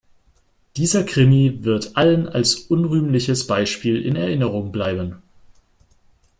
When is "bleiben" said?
4.71-5.21